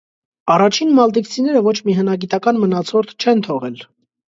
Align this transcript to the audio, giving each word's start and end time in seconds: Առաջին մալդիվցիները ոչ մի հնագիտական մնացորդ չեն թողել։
Առաջին 0.53 0.95
մալդիվցիները 0.99 1.61
ոչ 1.69 1.75
մի 1.91 1.97
հնագիտական 1.99 2.61
մնացորդ 2.65 3.17
չեն 3.21 3.47
թողել։ 3.51 3.81